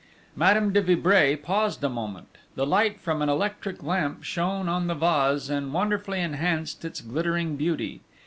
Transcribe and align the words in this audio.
Madame 0.35 0.73
de 0.73 0.81
Vibray 0.81 1.35
paused 1.35 1.83
a 1.83 1.87
moment: 1.87 2.39
the 2.55 2.65
light 2.65 2.99
from 2.99 3.21
an 3.21 3.29
electric 3.29 3.83
lamp 3.83 4.23
shone 4.23 4.67
on 4.67 4.87
the 4.87 4.95
vase 4.95 5.47
and 5.47 5.71
wonderfully 5.71 6.21
enhanced 6.21 6.83
its 6.83 7.01
glittering 7.01 7.55
beauty. 7.55 8.01